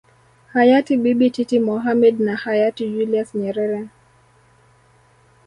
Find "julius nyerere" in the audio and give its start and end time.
2.93-3.81